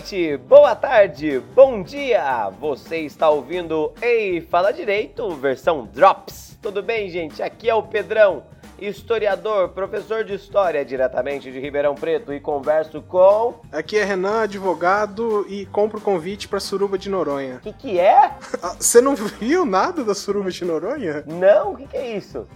[0.00, 2.48] Boa noite, boa tarde, bom dia!
[2.58, 6.56] Você está ouvindo Ei Fala Direito, versão Drops.
[6.62, 7.42] Tudo bem, gente?
[7.42, 8.42] Aqui é o Pedrão,
[8.78, 13.60] historiador, professor de história diretamente de Ribeirão Preto e converso com.
[13.70, 17.56] Aqui é Renan, advogado e compro convite pra Suruba de Noronha.
[17.56, 18.32] O que, que é?
[18.62, 21.24] Ah, Você não viu nada da Suruba de Noronha?
[21.26, 21.72] Não?
[21.72, 22.46] O que, que é isso?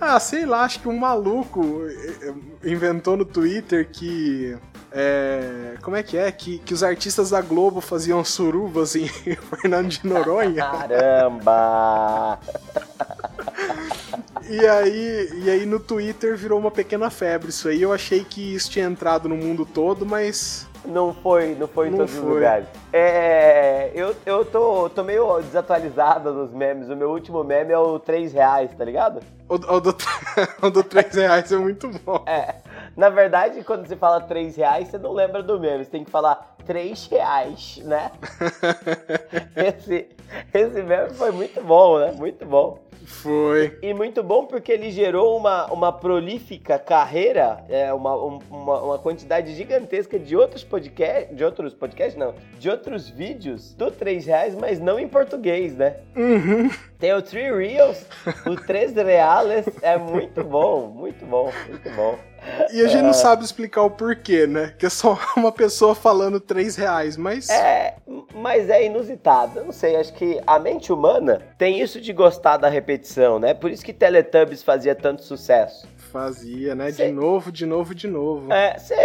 [0.00, 4.56] Ah, sei lá, acho que um maluco eh, eh, inventou no Twitter que.
[4.90, 6.30] É, como é que é?
[6.32, 9.06] Que, que os artistas da Globo faziam surubas em
[9.60, 10.62] Fernando de Noronha.
[10.64, 12.38] Caramba!
[14.48, 17.82] E aí, e aí no Twitter virou uma pequena febre isso aí.
[17.82, 21.90] Eu achei que isso tinha entrado no mundo todo, mas Não foi, não foi em
[21.90, 22.34] Não todos os foi.
[22.34, 22.66] lugares.
[22.90, 26.88] É, eu, eu tô, tô meio desatualizado nos memes.
[26.88, 29.20] O meu último meme é o 3 reais, tá ligado?
[29.48, 29.94] o, o do,
[30.62, 32.24] o do 3 reais é muito bom.
[32.26, 32.54] É.
[32.98, 35.84] Na verdade, quando você fala 3 reais, você não lembra do meme.
[35.84, 38.10] Você tem que falar 3 reais, né?
[39.54, 40.08] esse,
[40.52, 42.10] esse meme foi muito bom, né?
[42.10, 42.80] Muito bom.
[43.06, 43.78] Foi.
[43.82, 48.98] E muito bom porque ele gerou uma, uma prolífica carreira, é, uma, um- uma, uma
[48.98, 54.56] quantidade gigantesca de outros podcasts, de outros podcasts não, de outros vídeos do 3 reais,
[54.56, 55.98] mas não em português, né?
[56.16, 56.68] Uhum.
[56.98, 58.04] Tem o 3 Reals,
[58.44, 62.18] o 3 Reales, é muito bom, muito bom, muito bom.
[62.72, 64.74] E a gente não sabe explicar o porquê, né?
[64.78, 67.48] Que é só uma pessoa falando 3 reais, mas.
[67.48, 67.96] É,
[68.34, 69.58] mas é inusitado.
[69.60, 73.54] Eu não sei, acho que a mente humana tem isso de gostar da repetição, né?
[73.54, 75.86] Por isso que Teletubbies fazia tanto sucesso.
[76.12, 76.90] Fazia, né?
[76.90, 78.48] Cê- De novo, de novo, de novo.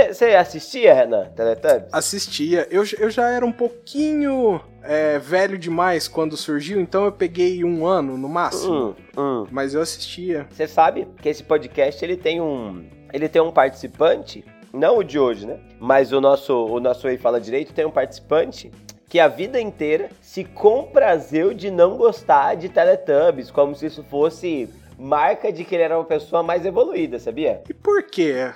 [0.09, 1.89] Você assistia, Renan, Teletubbies?
[1.91, 2.65] Assistia.
[2.71, 7.85] Eu, eu já era um pouquinho é, velho demais quando surgiu, então eu peguei um
[7.85, 8.95] ano no máximo.
[9.17, 9.47] Hum, hum.
[9.51, 10.47] Mas eu assistia.
[10.49, 14.43] Você sabe que esse podcast ele tem um, ele tem um participante,
[14.73, 15.59] não o de hoje, né?
[15.79, 18.71] Mas o nosso, o nosso Ei Fala Direito tem um participante
[19.07, 24.67] que a vida inteira se comprazeu de não gostar de Teletubbies, como se isso fosse
[24.97, 27.61] marca de que ele era uma pessoa mais evoluída, sabia?
[27.69, 28.51] E por quê?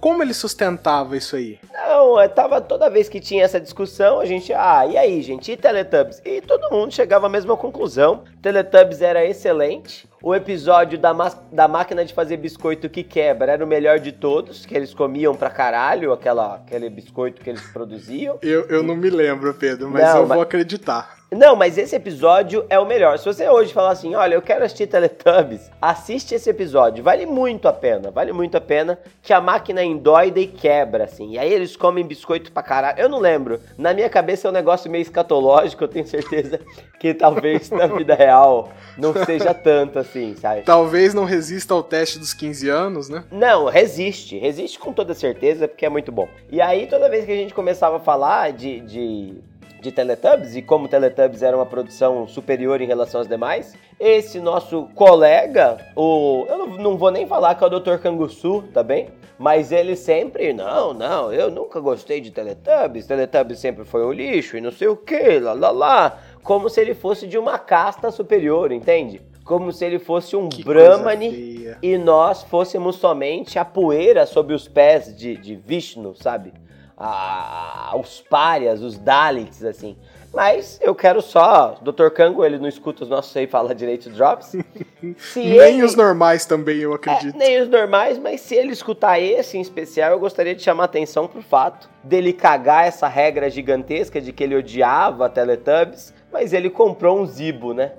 [0.00, 1.58] Como ele sustentava isso aí?
[1.72, 5.52] Não, eu tava toda vez que tinha essa discussão, a gente, ah, e aí, gente,
[5.52, 6.22] e Teletubbies?
[6.24, 8.24] E todo mundo chegava à mesma conclusão.
[8.40, 10.08] Teletubbies era excelente.
[10.22, 11.12] O episódio da,
[11.52, 15.34] da máquina de fazer biscoito que quebra era o melhor de todos, que eles comiam
[15.34, 18.36] pra caralho aquela, aquele biscoito que eles produziam.
[18.42, 21.18] Eu, eu não me lembro, Pedro, mas Não, eu mas- vou acreditar.
[21.30, 23.18] Não, mas esse episódio é o melhor.
[23.18, 27.04] Se você hoje falar assim, olha, eu quero assistir Teletubbies, assiste esse episódio.
[27.04, 31.32] Vale muito a pena, vale muito a pena que a máquina endoida e quebra, assim.
[31.32, 32.98] E aí eles comem biscoito pra caralho.
[32.98, 33.60] Eu não lembro.
[33.76, 36.60] Na minha cabeça é um negócio meio escatológico, eu tenho certeza
[36.98, 40.62] que talvez na vida real não seja tanto assim, sabe?
[40.62, 43.24] Talvez não resista ao teste dos 15 anos, né?
[43.30, 44.38] Não, resiste.
[44.38, 46.28] Resiste com toda certeza, porque é muito bom.
[46.50, 49.34] E aí, toda vez que a gente começava a falar de, de,
[49.80, 54.88] de Teletubbies, e como Teletubbies era uma produção superior em relação às demais, esse nosso
[54.94, 56.46] colega, o.
[56.48, 57.98] Eu não, não vou nem falar que é o Dr.
[57.98, 59.08] Canguçu, tá bem?
[59.38, 64.56] Mas ele sempre, não, não, eu nunca gostei de Teletubbies, Teletubbies sempre foi um lixo
[64.56, 66.18] e não sei o que, lá lá lá.
[66.42, 69.20] Como se ele fosse de uma casta superior, entende?
[69.48, 74.68] Como se ele fosse um Que Brahmani e nós fôssemos somente a poeira sob os
[74.68, 76.52] pés de, de Vishnu, sabe?
[76.96, 79.96] Ah, os párias, os Dalits, assim.
[80.34, 81.78] Mas eu quero só.
[81.80, 82.08] Dr.
[82.10, 84.52] Kango, ele não escuta os nossos aí fala direito drops.
[85.34, 87.36] Nem ele- os normais também, eu é, acredito.
[87.38, 91.26] nem os normais, mas se ele escutar esse em especial, eu gostaria de chamar atenção
[91.26, 97.20] pro fato dele cagar essa regra gigantesca de que ele odiava Teletubbies, mas ele comprou
[97.20, 97.92] um Zibo, né?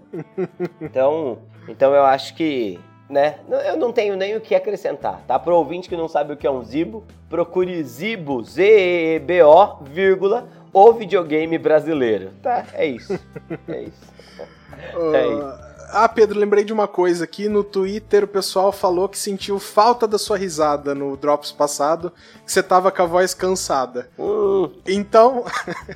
[0.81, 2.79] Então, então eu acho que,
[3.09, 5.37] né, eu não tenho nem o que acrescentar, tá?
[5.37, 10.91] Pro ouvinte que não sabe o que é um Zibo, procure Zibo, Z-E-B-O, vírgula, o
[10.93, 12.31] videogame brasileiro.
[12.41, 13.19] Tá, é isso.
[13.67, 14.19] É isso.
[15.13, 15.69] É isso.
[15.91, 17.49] Ah, Pedro, lembrei de uma coisa aqui.
[17.49, 22.13] No Twitter o pessoal falou que sentiu falta da sua risada no Drops passado,
[22.45, 24.07] que você tava com a voz cansada.
[24.17, 24.38] Hum,
[24.87, 25.45] Então,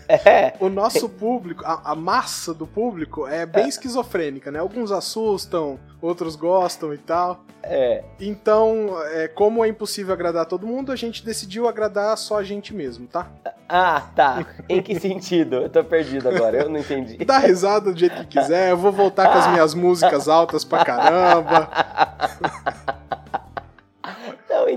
[0.08, 0.54] é.
[0.60, 4.60] o nosso público, a, a massa do público é bem esquizofrênica, né?
[4.60, 7.44] Alguns assustam, outros gostam e tal.
[7.66, 12.44] É, Então, é, como é impossível agradar todo mundo, a gente decidiu agradar só a
[12.44, 13.31] gente mesmo, tá?
[13.70, 14.46] Ah, tá.
[14.68, 15.56] Em que sentido?
[15.56, 17.18] Eu tô perdido agora, eu não entendi.
[17.24, 20.84] Dá risada do jeito que quiser, eu vou voltar com as minhas músicas altas pra
[20.84, 21.70] caramba.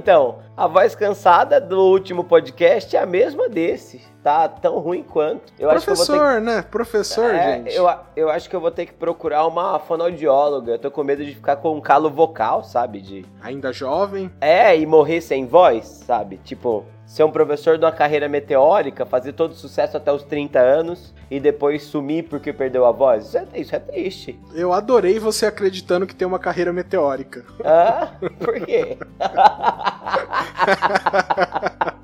[0.07, 4.01] Então, a voz cansada do último podcast é a mesma desse.
[4.23, 5.53] Tá tão ruim quanto.
[5.59, 6.63] Eu acho que eu vou ter que Professor, né?
[6.63, 7.75] Professor, É, gente.
[7.75, 10.71] Eu, eu acho que eu vou ter que procurar uma fonoaudióloga.
[10.71, 13.01] Eu tô com medo de ficar com um calo vocal, sabe?
[13.01, 13.27] De.
[13.43, 14.31] Ainda jovem.
[14.41, 16.37] É, e morrer sem voz, sabe?
[16.45, 21.15] Tipo, ser um professor de uma carreira meteórica, fazer todo sucesso até os 30 anos
[21.31, 23.29] e depois sumir porque perdeu a voz?
[23.29, 24.39] Isso é, isso é triste.
[24.53, 27.45] Eu adorei você acreditando que tem uma carreira meteórica.
[27.65, 28.99] Ah, por quê?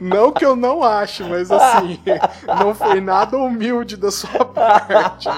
[0.00, 1.98] Não que eu não ache, mas assim,
[2.60, 5.28] não foi nada humilde da sua parte.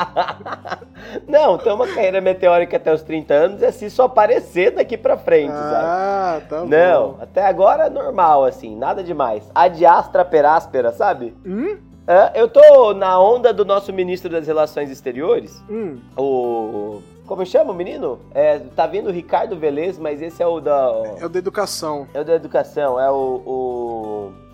[1.26, 5.16] Não, ter uma carreira meteórica até os 30 anos é se só aparecer daqui pra
[5.16, 6.48] frente, ah, sabe?
[6.48, 6.66] tá bom.
[6.66, 9.50] Não, até agora é normal, assim, nada demais.
[9.54, 11.36] Adiastra peráspera, sabe?
[11.44, 11.76] Hum?
[12.06, 15.98] É, eu tô na onda do nosso ministro das Relações Exteriores, Hum.
[16.16, 17.00] o.
[17.26, 18.18] Como chama o menino?
[18.34, 20.92] É, tá vindo o Ricardo Velez, mas esse é o da.
[21.18, 22.06] É o da educação.
[22.12, 23.14] É o da educação, é o,
[23.46, 24.11] o.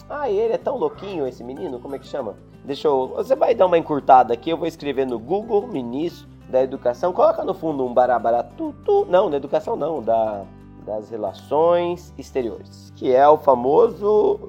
[0.08, 2.34] Ah, ele é tão louquinho, esse menino, como é que chama?
[2.64, 3.08] Deixa eu.
[3.16, 7.12] Você vai dar uma encurtada aqui, eu vou escrever no Google, ministro da educação.
[7.12, 9.06] Coloca no fundo um barabará tu, tu.
[9.08, 10.44] Não, da educação não, da.
[10.86, 12.90] Das relações exteriores.
[12.96, 14.40] Que é o famoso.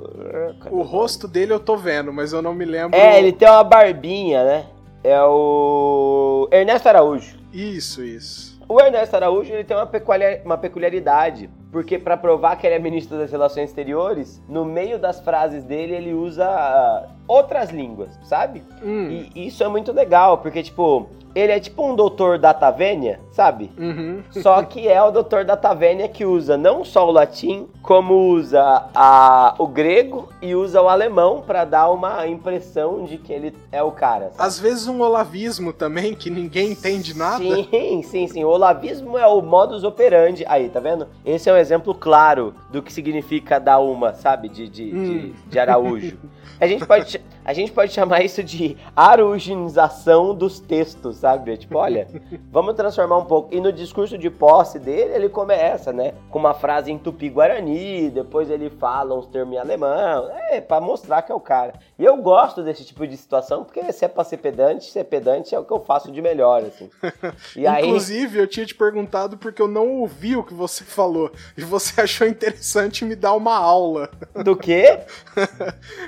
[0.62, 2.98] Cadê O rosto dele eu tô vendo, mas eu não me lembro.
[2.98, 4.66] É, ele tem uma barbinha, né?
[5.04, 6.48] É o.
[6.50, 7.38] Ernesto Araújo.
[7.52, 8.58] Isso, isso.
[8.70, 13.32] O Ernesto Araújo ele tem uma peculiaridade, porque para provar que ele é ministro das
[13.32, 18.64] Relações Exteriores, no meio das frases dele ele usa ah, outras línguas, sabe?
[18.84, 19.28] Hum.
[19.36, 23.70] E isso é muito legal, porque tipo, ele é tipo um doutor da Tavênia, sabe?
[23.78, 24.22] Uhum.
[24.42, 28.62] Só que é o doutor da Tavênia que usa não só o latim, como usa
[28.96, 33.82] a- o grego e usa o alemão para dar uma impressão de que ele é
[33.84, 34.32] o cara.
[34.32, 34.48] sabe?
[34.48, 37.38] Às vezes um olavismo também, que ninguém entende nada.
[37.38, 38.44] Sim, sim, sim.
[38.44, 40.44] O olavismo é o modus operandi.
[40.48, 41.08] Aí, tá vendo?
[41.26, 44.50] Esse é um exemplo claro do que significa dar uma, sabe?
[44.50, 45.04] De, de, Hum.
[45.04, 46.18] de, de Araújo.
[46.60, 47.19] A gente, pode,
[47.50, 51.58] a gente pode chamar isso de aruginização dos textos, sabe?
[51.58, 52.08] Tipo, olha,
[52.52, 53.52] vamos transformar um pouco.
[53.52, 56.14] E no discurso de posse dele, ele começa, né?
[56.30, 60.30] Com uma frase em tupi-guarani, depois ele fala uns termos em alemão.
[60.52, 61.74] É, pra mostrar que é o cara.
[61.98, 65.56] E eu gosto desse tipo de situação, porque se é pra ser pedante, ser pedante
[65.56, 66.88] é o que eu faço de melhor, assim.
[67.56, 67.84] E aí...
[67.84, 71.32] Inclusive, eu tinha te perguntado porque eu não ouvi o que você falou.
[71.58, 74.12] E você achou interessante me dar uma aula.
[74.44, 75.00] Do quê?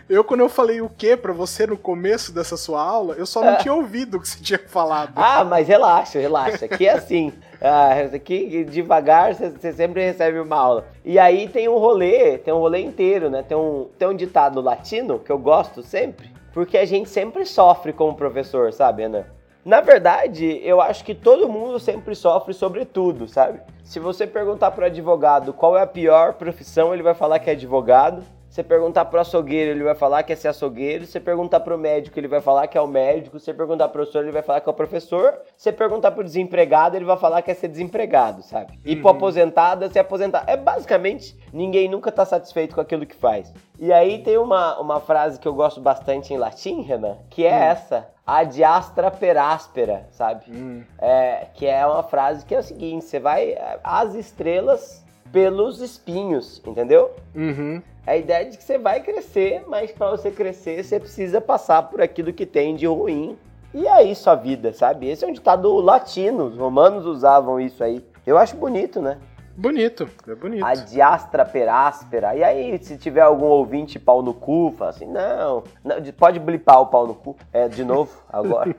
[0.07, 3.41] Eu, quando eu falei o que pra você no começo dessa sua aula, eu só
[3.41, 5.13] não tinha ouvido o que você tinha falado.
[5.15, 6.65] Ah, mas relaxa, relaxa.
[6.65, 7.31] Aqui é assim.
[7.63, 10.87] Ah, aqui, devagar, você sempre recebe uma aula.
[11.05, 13.43] E aí tem um rolê, tem um rolê inteiro, né?
[13.47, 17.93] Tem um, tem um ditado latino que eu gosto sempre, porque a gente sempre sofre
[17.93, 19.27] como professor, sabe, Ana?
[19.63, 23.59] Na verdade, eu acho que todo mundo sempre sofre sobre tudo, sabe?
[23.83, 27.53] Se você perguntar pro advogado qual é a pior profissão, ele vai falar que é
[27.53, 28.23] advogado.
[28.51, 31.05] Você perguntar pro açougueiro, ele vai falar que é ser açougueiro.
[31.05, 33.39] Você perguntar pro médico, ele vai falar que é o médico.
[33.39, 35.39] Você perguntar pro professor, ele vai falar que é o professor.
[35.55, 38.77] Você perguntar pro desempregado, ele vai falar que é ser desempregado, sabe?
[38.83, 40.49] E pro aposentado, é ser aposentado.
[40.49, 43.53] É basicamente, ninguém nunca tá satisfeito com aquilo que faz.
[43.79, 47.51] E aí tem uma, uma frase que eu gosto bastante em latim, Renan, que é
[47.51, 48.09] essa.
[48.27, 50.51] Ad astra per aspera, sabe?
[50.51, 50.83] Hum.
[50.99, 55.01] É, que é uma frase que é o seguinte: você vai às estrelas
[55.31, 57.11] pelos espinhos, entendeu?
[57.35, 57.81] Uhum.
[58.05, 61.83] A ideia é de que você vai crescer, mas para você crescer, você precisa passar
[61.83, 63.37] por aquilo que tem de ruim.
[63.73, 65.07] E é isso a vida, sabe?
[65.07, 68.03] Esse é um ditado latino, os romanos usavam isso aí.
[68.25, 69.17] Eu acho bonito, né?
[69.55, 70.65] Bonito, é bonito.
[70.65, 72.35] Ad astra per aspera.
[72.35, 76.39] E aí, se tiver algum ouvinte pau no cu, fala assim, não, não, de- pode
[76.39, 78.75] blipar o pau no cu, é, de novo, agora.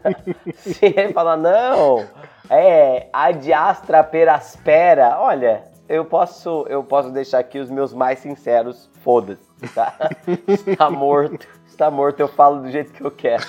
[0.57, 2.05] se ele falar, não,
[2.51, 8.19] é ad astra per aspera, olha, eu posso, eu posso deixar aqui os meus mais
[8.19, 9.95] sinceros, foda-se, tá?
[10.67, 11.47] Está morto.
[11.67, 13.43] Está morto, eu falo do jeito que eu quero.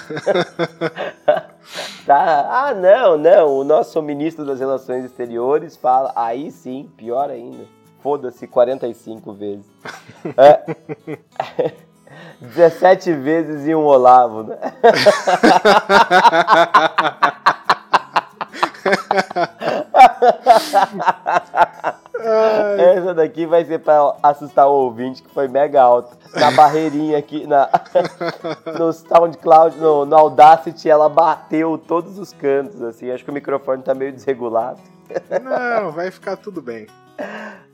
[2.05, 2.67] tá?
[2.67, 3.57] Ah, não, não.
[3.59, 6.13] O nosso ministro das Relações Exteriores fala.
[6.15, 7.65] Aí sim, pior ainda.
[8.01, 9.65] Foda-se 45 vezes.
[10.37, 11.73] É.
[12.39, 14.57] 17 vezes e um Olavo, né?
[22.77, 26.17] Essa daqui vai ser pra assustar o ouvinte, que foi mega alto.
[26.35, 27.69] Na barreirinha aqui, na,
[28.77, 33.11] no SoundCloud, no, no Audacity, ela bateu todos os cantos, assim.
[33.11, 34.79] Acho que o microfone tá meio desregulado.
[35.41, 36.87] Não, vai ficar tudo bem.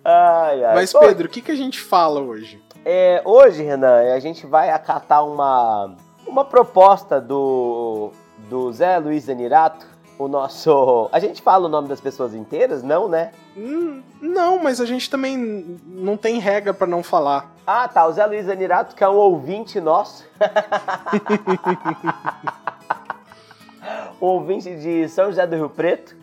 [0.04, 0.76] Ai, ai.
[0.76, 2.62] Mas, Pedro, o que, que a gente fala hoje?
[2.86, 8.12] é, hoje, Renan, a gente vai acatar uma, uma proposta do,
[8.50, 9.86] do Zé Luiz Zanirato,
[10.20, 11.10] o nosso...
[11.12, 12.84] A gente fala o nome das pessoas inteiras?
[12.84, 13.32] Não, né?
[13.58, 17.52] Hum, não, mas a gente também não tem regra pra não falar.
[17.66, 18.06] Ah, tá.
[18.06, 20.26] O Zé Luiz Zanirato, que é um ouvinte nosso.
[24.22, 26.16] um ouvinte de São José do Rio Preto.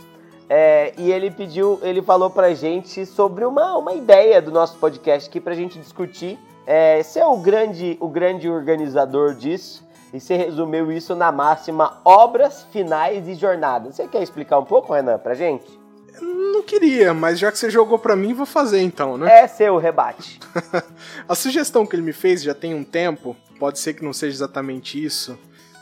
[0.49, 5.29] É, e ele pediu, ele falou pra gente sobre uma, uma ideia do nosso podcast
[5.29, 10.37] aqui pra gente discutir é, você é o grande, o grande organizador disso e você
[10.37, 13.97] resumiu isso na máxima obras, finais e jornadas.
[13.97, 15.67] Você quer explicar um pouco, Renan, pra gente?
[16.21, 19.41] Não queria, mas já que você jogou para mim, vou fazer então, né?
[19.43, 20.41] É seu rebate.
[21.29, 24.35] a sugestão que ele me fez já tem um tempo, pode ser que não seja
[24.37, 25.39] exatamente isso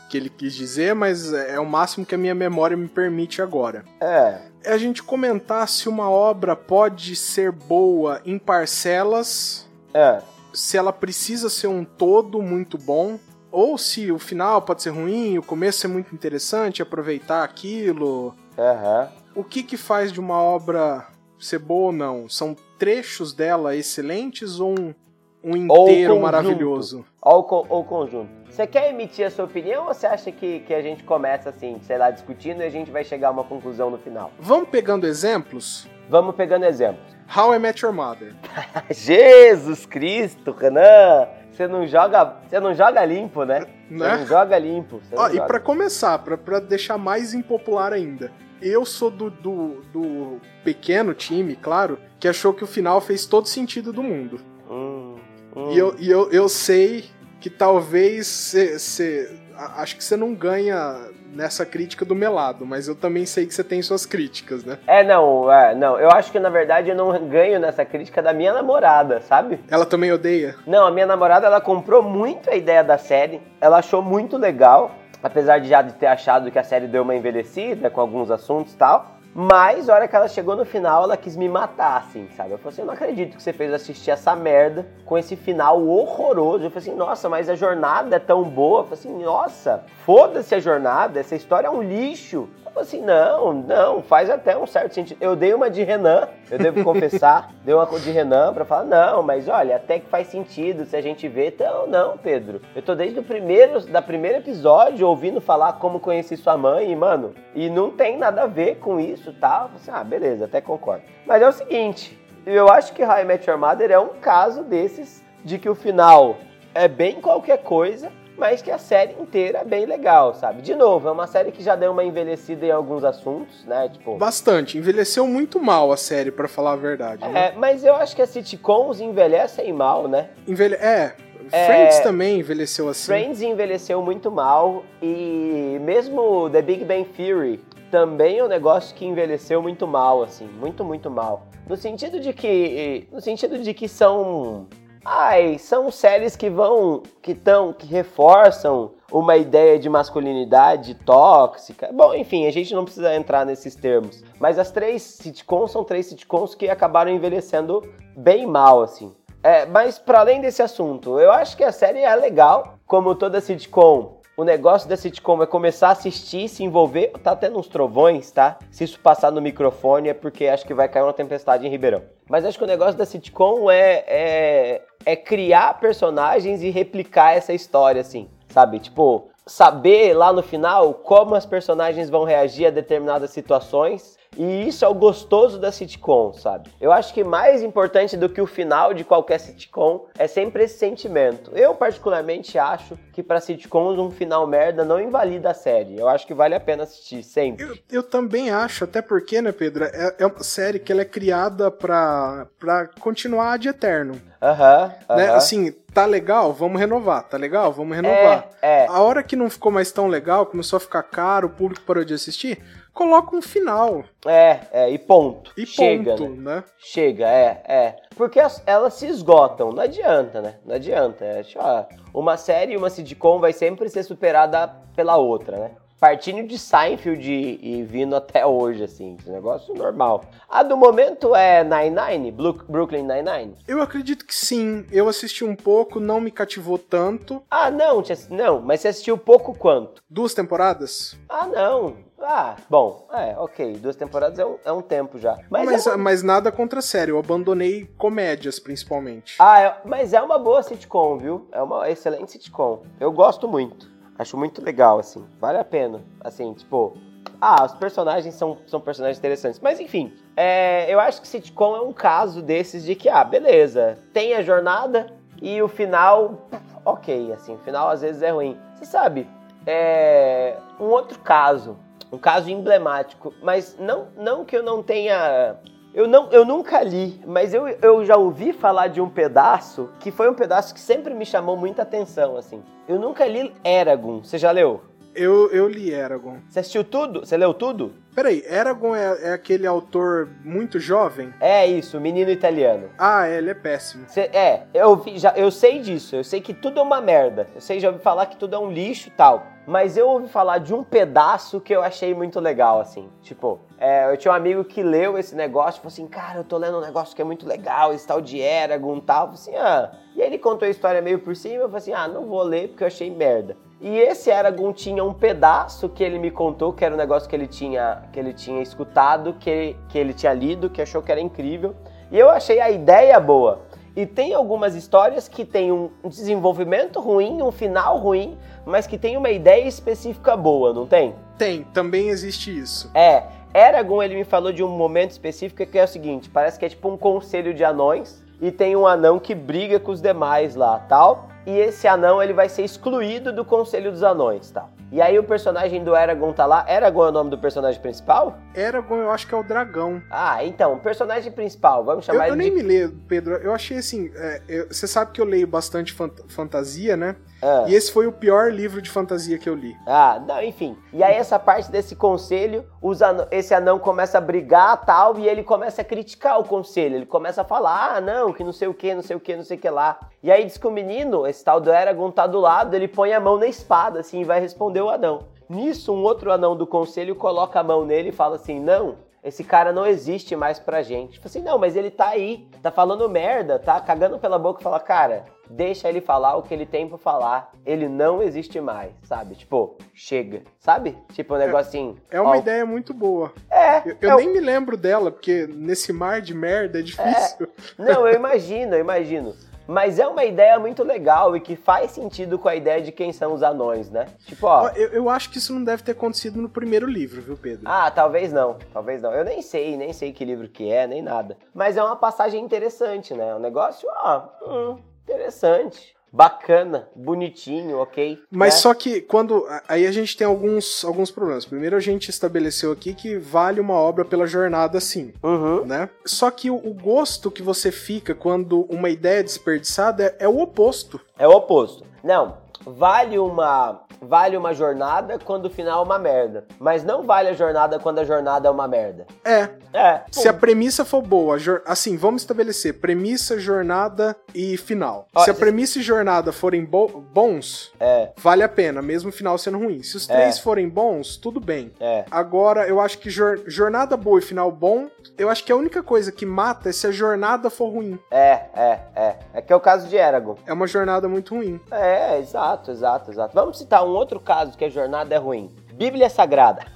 [0.09, 3.83] que ele quis dizer, mas é o máximo que a minha memória me permite agora.
[3.99, 4.37] É.
[4.63, 10.21] É a gente comentar se uma obra pode ser boa em parcelas, É.
[10.53, 13.17] se ela precisa ser um todo muito bom,
[13.55, 18.35] ou se o final pode ser ruim, o começo ser muito interessante, aproveitar aquilo.
[18.57, 19.09] Aham.
[19.33, 21.07] O que que faz de uma obra
[21.39, 22.27] ser boa ou não?
[22.27, 24.93] São trechos dela excelentes ou um,
[25.41, 26.21] um Ou inteiro conjunto.
[26.21, 27.05] maravilhoso?
[27.21, 28.29] Ou, ou conjunto.
[28.49, 31.79] Você quer emitir a sua opinião ou você acha que, que a gente começa assim,
[31.83, 34.31] sei lá, discutindo e a gente vai chegar a uma conclusão no final?
[34.37, 35.87] Vamos pegando exemplos?
[36.09, 37.15] Vamos pegando exemplos.
[37.33, 38.35] How I Met Your Mother.
[38.91, 41.27] Jesus Cristo, Renan!
[41.55, 43.61] Você não joga, você não joga limpo, né?
[43.61, 44.17] Você Né?
[44.17, 44.99] não joga limpo.
[45.09, 48.31] você e pra começar, pra, pra deixar mais impopular ainda,
[48.61, 53.47] eu sou do, do, do pequeno time, claro, que achou que o final fez todo
[53.47, 54.39] sentido do mundo.
[54.69, 55.15] Hum,
[55.55, 55.71] hum.
[55.71, 57.05] E, eu, e eu, eu sei
[57.39, 59.39] que talvez você.
[59.77, 63.63] Acho que você não ganha nessa crítica do melado, mas eu também sei que você
[63.63, 64.77] tem suas críticas, né?
[64.87, 65.99] É, não, é, não.
[65.99, 69.59] Eu acho que na verdade eu não ganho nessa crítica da minha namorada, sabe?
[69.69, 70.55] Ela também odeia?
[70.65, 73.41] Não, a minha namorada ela comprou muito a ideia da série.
[73.59, 77.15] Ela achou muito legal, apesar de já de ter achado que a série deu uma
[77.15, 79.14] envelhecida com alguns assuntos e tal.
[79.37, 82.51] Mas, a hora que ela chegou no final, ela quis me matar, assim, sabe?
[82.51, 85.85] Eu falei assim, eu não acredito que você fez assistir essa merda com esse final
[85.85, 86.63] horroroso.
[86.63, 88.79] Eu falei assim, nossa, mas a jornada é tão boa.
[88.79, 92.47] Eu falei assim, nossa, foda-se a jornada, essa história é um lixo.
[92.75, 95.17] Falei assim, não, não, faz até um certo sentido.
[95.21, 99.23] Eu dei uma de Renan, eu devo confessar, dei uma de Renan pra falar, não,
[99.23, 101.47] mas olha, até que faz sentido se a gente vê.
[101.47, 102.61] Então, não, Pedro.
[102.75, 106.95] Eu tô desde o primeiro, da primeiro episódio ouvindo falar como conheci sua mãe, e,
[106.97, 109.69] mano, e não tem nada a ver com isso, tá?
[109.73, 111.03] Assim, ah, beleza, até concordo.
[111.25, 115.69] Mas é o seguinte, eu acho que Your Mother é um caso desses de que
[115.69, 116.35] o final
[116.73, 120.61] é bem qualquer coisa, mas que a série inteira é bem legal, sabe?
[120.61, 123.89] De novo, é uma série que já deu uma envelhecida em alguns assuntos, né?
[123.89, 124.17] Tipo.
[124.17, 124.77] Bastante.
[124.77, 127.27] Envelheceu muito mal a série, pra falar a verdade.
[127.27, 127.47] né?
[127.47, 130.29] É, mas eu acho que as sitcoms envelhecem mal, né?
[130.47, 130.75] Envelhe...
[130.75, 131.15] é,
[131.51, 133.05] É, Friends também envelheceu assim.
[133.05, 137.59] Friends envelheceu muito mal e mesmo The Big Bang Theory
[137.91, 141.45] também é um negócio que envelheceu muito mal, assim, muito, muito mal.
[141.67, 144.67] No sentido de que, no sentido de que são,
[145.05, 151.89] ai, são séries que vão, que estão, que reforçam uma ideia de masculinidade tóxica.
[151.93, 154.23] Bom, enfim, a gente não precisa entrar nesses termos.
[154.39, 157.81] Mas as três sitcoms são três sitcoms que acabaram envelhecendo
[158.17, 159.15] bem mal, assim.
[159.43, 163.39] É, mas para além desse assunto, eu acho que a série é legal, como toda
[163.39, 164.15] sitcom.
[164.37, 167.13] O negócio da sitcom é começar a assistir, se envolver.
[167.23, 168.59] Tá tendo uns trovões, tá?
[168.69, 172.01] Se isso passar no microfone é porque acho que vai cair uma tempestade em Ribeirão.
[172.29, 177.53] Mas acho que o negócio da sitcom é, é, é criar personagens e replicar essa
[177.53, 178.79] história, assim, sabe?
[178.79, 184.17] Tipo, saber lá no final como as personagens vão reagir a determinadas situações.
[184.37, 186.69] E isso é o gostoso da sitcom, sabe?
[186.79, 190.77] Eu acho que mais importante do que o final de qualquer sitcom é sempre esse
[190.77, 191.51] sentimento.
[191.53, 195.97] Eu, particularmente, acho que pra sitcoms um final merda não invalida a série.
[195.97, 197.65] Eu acho que vale a pena assistir, sempre.
[197.65, 199.85] Eu, eu também acho, até porque, né, Pedro?
[199.85, 204.21] É, é uma série que ela é criada pra, pra continuar de eterno.
[204.41, 205.27] Aham, Né?
[205.27, 205.35] aham.
[205.37, 207.23] Assim, tá legal, vamos renovar.
[207.23, 208.49] Tá legal, vamos renovar.
[208.61, 208.87] É, é.
[208.87, 212.03] A hora que não ficou mais tão legal, começou a ficar caro, o público parou
[212.03, 212.61] de assistir,
[212.95, 214.03] coloca um final.
[214.25, 215.51] É, é, e ponto.
[215.55, 216.55] E Chega, ponto, né?
[216.55, 216.63] né?
[216.79, 217.95] Chega, é, é.
[218.15, 220.55] Porque as- elas se esgotam, não adianta, né?
[220.65, 221.23] Não adianta.
[221.23, 225.71] É, tipo, ah, uma série e uma sitcom vai sempre ser superada pela outra, né?
[225.97, 230.25] Partindo de Seinfeld e, e vindo até hoje, assim, esse negócio normal.
[230.47, 233.55] A do momento é Nine-Nine, Brooklyn Nine-Nine.
[233.67, 234.85] Eu acredito que sim.
[234.91, 237.41] Eu assisti um pouco, não me cativou tanto.
[237.49, 240.03] Ah, não, não, mas você assistiu pouco quanto?
[240.09, 241.17] Duas temporadas?
[241.29, 241.95] Ah, não.
[242.27, 243.73] Ah, bom, é, ok.
[243.73, 245.37] Duas temporadas é um, é um tempo já.
[245.47, 247.11] Mas, Mas, é uma- mas nada contra a série.
[247.11, 249.35] Eu abandonei comédias, principalmente.
[249.37, 251.47] Ah, é- mas é uma boa sitcom, viu?
[251.51, 252.81] É uma excelente sitcom.
[252.99, 253.91] Eu gosto muito.
[254.17, 255.23] Acho muito legal, assim.
[255.39, 256.01] Vale a pena.
[256.21, 256.97] Assim, tipo.
[257.39, 259.59] Ah, os personagens são, são personagens interessantes.
[259.59, 263.99] Mas enfim, é, eu acho que sitcom é um caso desses de que, ah, beleza,
[264.13, 266.47] tem a jornada e o final,
[266.83, 268.57] ok, assim, o final às vezes é ruim.
[268.75, 269.27] Você sabe,
[269.67, 271.77] é, um outro caso,
[272.15, 275.55] um caso emblemático, mas não, não que eu não tenha
[275.93, 280.11] Eu, não, eu nunca li, mas eu, eu já ouvi falar de um pedaço que
[280.11, 282.61] foi um pedaço que sempre me chamou muita atenção, assim.
[282.87, 284.21] Eu nunca li Eragon.
[284.23, 284.81] Você já leu?
[285.15, 286.39] Eu, eu li Eragon.
[286.49, 287.21] Você assistiu tudo?
[287.21, 287.93] Você leu tudo?
[288.13, 291.33] Peraí, Eragon é, é aquele autor muito jovem?
[291.39, 292.89] É isso, menino italiano.
[292.97, 294.03] Ah, é, ele é péssimo.
[294.09, 297.47] Cê, é, eu, já, eu sei disso, eu sei que tudo é uma merda.
[297.55, 299.54] Eu sei, já ouvi falar que tudo é um lixo e tal.
[299.67, 303.09] Mas eu ouvi falar de um pedaço que eu achei muito legal, assim.
[303.21, 306.43] Tipo, é, eu tinha um amigo que leu esse negócio e falou assim: Cara, eu
[306.43, 309.29] tô lendo um negócio que é muito legal, esse tal de Eragon e tal.
[309.29, 309.91] Assim: Ah.
[310.15, 311.55] E aí ele contou a história meio por cima.
[311.55, 313.57] Eu falei assim: Ah, não vou ler porque eu achei merda.
[313.81, 317.35] E esse Eragon tinha um pedaço que ele me contou, que era um negócio que
[317.35, 321.19] ele tinha, que ele tinha escutado, que, que ele tinha lido, que achou que era
[321.19, 321.75] incrível.
[322.11, 323.61] E eu achei a ideia boa.
[323.95, 329.15] E tem algumas histórias que tem um desenvolvimento ruim, um final ruim, mas que tem
[329.15, 331.15] uma ideia específica boa, não tem?
[331.37, 332.91] Tem, também existe isso.
[332.93, 333.23] É,
[333.53, 336.69] Eragon ele me falou de um momento específico que é o seguinte, parece que é
[336.69, 340.79] tipo um conselho de anões e tem um anão que briga com os demais lá,
[340.89, 341.29] tal.
[341.45, 344.69] E esse anão ele vai ser excluído do conselho dos anões, tal.
[344.95, 346.65] E aí o personagem do Eragon tá lá.
[346.69, 348.39] Eragon é o nome do personagem principal?
[348.55, 350.01] Eragon eu acho que é o dragão.
[350.09, 352.55] Ah, então, o personagem principal, vamos chamar eu, eu ele nem de...
[352.55, 353.33] me leio, Pedro.
[353.35, 354.09] Eu achei assim.
[354.15, 357.17] é, eu- Você sabe que eu leio bastante fan- fantasia, né?
[357.45, 357.65] Ah.
[357.67, 359.77] E esse foi o pior livro de fantasia que eu li.
[359.85, 360.75] Ah, não, enfim.
[360.91, 362.65] E aí essa parte desse conselho,
[363.03, 366.95] anão- esse anão começa a brigar tal, e ele começa a criticar o conselho.
[366.95, 369.35] Ele começa a falar, ah, não, que não sei o que, não sei o que,
[369.35, 369.99] não sei o que lá.
[370.23, 373.13] E aí diz que o menino, esse tal do Eragon, tá do lado, ele põe
[373.13, 375.27] a mão na espada, assim, e vai responder o anão.
[375.47, 379.05] Nisso, um outro anão do conselho coloca a mão nele e fala assim, não...
[379.23, 381.13] Esse cara não existe mais pra gente.
[381.13, 384.63] Tipo assim, não, mas ele tá aí, tá falando merda, tá cagando pela boca e
[384.63, 387.51] fala, cara, deixa ele falar o que ele tem pra falar.
[387.65, 389.35] Ele não existe mais, sabe?
[389.35, 390.97] Tipo, chega, sabe?
[391.13, 391.95] Tipo, um negócio assim.
[392.11, 393.31] É uma ó, ideia muito boa.
[393.49, 396.81] É, Eu, eu é o- nem me lembro dela, porque nesse mar de merda é
[396.81, 397.47] difícil.
[397.77, 399.33] Não, eu imagino, eu imagino.
[399.67, 403.11] Mas é uma ideia muito legal e que faz sentido com a ideia de quem
[403.11, 404.05] são os anões, né?
[404.27, 404.65] Tipo, ó.
[404.65, 407.63] Ó, Eu, eu acho que isso não deve ter acontecido no primeiro livro, viu, Pedro?
[407.65, 409.11] Ah, talvez não, talvez não.
[409.11, 411.35] Eu nem sei, nem sei que livro que é, nem nada.
[411.51, 413.33] Mas é uma passagem interessante, né?
[413.33, 415.95] Um negócio, ó, hum, interessante.
[416.11, 418.17] Bacana, bonitinho, ok.
[418.31, 418.59] Mas né?
[418.61, 419.45] só que quando.
[419.67, 421.43] Aí a gente tem alguns, alguns problemas.
[421.43, 425.13] Primeiro a gente estabeleceu aqui que vale uma obra pela jornada sim.
[425.21, 425.65] Uhum.
[425.65, 425.89] Né?
[426.05, 430.27] Só que o, o gosto que você fica quando uma ideia é desperdiçada é, é
[430.27, 431.01] o oposto.
[431.19, 431.83] É o oposto.
[432.01, 436.45] Não, vale uma vale uma jornada quando o final é uma merda.
[436.59, 439.07] Mas não vale a jornada quando a jornada é uma merda.
[439.23, 439.49] É.
[439.73, 440.01] É.
[440.11, 445.07] Se a premissa for boa, assim, vamos estabelecer premissa, jornada e final.
[445.15, 449.13] Ó, Se a premissa e jornada forem bo- bons, É, vale a pena, mesmo o
[449.13, 449.81] final sendo ruim.
[449.81, 451.71] Se os três forem bons, tudo bem.
[451.79, 452.05] é.
[452.11, 455.81] Agora, eu acho que jor- jornada boa e final bom, eu acho que a única
[455.81, 457.97] coisa que mata é se a jornada for ruim.
[458.11, 459.15] É, é, é.
[459.33, 460.35] É que é o caso de Eragon.
[460.45, 461.59] É uma jornada muito ruim.
[461.71, 463.33] É, exato, exato, exato.
[463.33, 465.49] Vamos citar um outro caso que a jornada é ruim.
[465.73, 466.65] Bíblia Sagrada.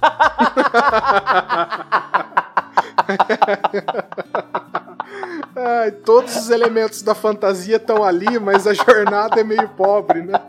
[5.56, 10.40] Ai, todos os elementos da fantasia estão ali, mas a jornada é meio pobre, né?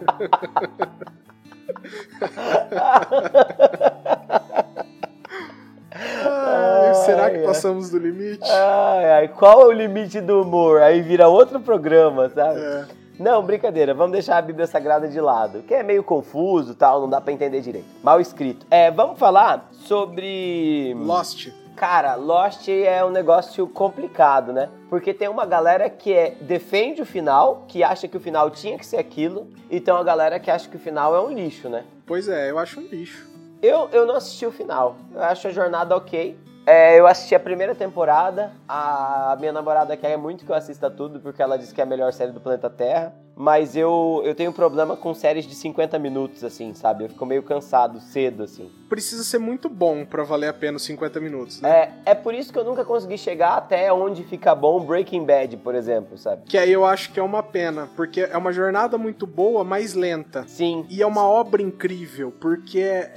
[5.93, 8.49] Ai, será que passamos do limite?
[8.49, 10.81] Ai, ai, qual é o limite do humor?
[10.81, 12.59] Aí vira outro programa, sabe?
[12.59, 13.00] É.
[13.21, 17.07] Não, brincadeira, vamos deixar a Bíblia Sagrada de lado, que é meio confuso tal, não
[17.07, 17.85] dá pra entender direito.
[18.01, 18.65] Mal escrito.
[18.71, 20.95] É, vamos falar sobre.
[20.97, 21.49] Lost.
[21.75, 24.69] Cara, Lost é um negócio complicado, né?
[24.89, 28.75] Porque tem uma galera que é, defende o final, que acha que o final tinha
[28.75, 31.69] que ser aquilo, e tem uma galera que acha que o final é um lixo,
[31.69, 31.83] né?
[32.07, 33.29] Pois é, eu acho um lixo.
[33.61, 34.95] Eu, eu não assisti o final.
[35.13, 36.35] Eu acho a jornada ok.
[36.65, 38.51] É, eu assisti a primeira temporada.
[38.67, 41.87] A minha namorada quer muito que eu assista tudo, porque ela disse que é a
[41.87, 43.13] melhor série do planeta Terra.
[43.35, 47.05] Mas eu, eu tenho problema com séries de 50 minutos, assim, sabe?
[47.05, 48.69] Eu fico meio cansado cedo, assim.
[48.87, 51.93] Precisa ser muito bom pra valer a pena os 50 minutos, né?
[52.05, 55.57] É, é por isso que eu nunca consegui chegar até onde fica bom Breaking Bad,
[55.57, 56.43] por exemplo, sabe?
[56.45, 59.95] Que aí eu acho que é uma pena, porque é uma jornada muito boa, mas
[59.95, 60.43] lenta.
[60.47, 60.85] Sim.
[60.89, 63.09] E é uma obra incrível, porque